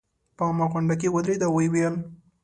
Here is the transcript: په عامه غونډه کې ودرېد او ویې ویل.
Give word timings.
په 0.37 0.43
عامه 0.47 0.65
غونډه 0.71 0.95
کې 0.99 1.07
ودرېد 1.13 1.41
او 1.47 1.53
ویې 1.57 1.67
ویل. 1.71 1.95